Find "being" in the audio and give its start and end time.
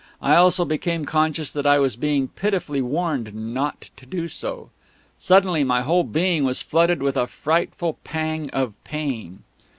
1.95-2.29, 6.03-6.43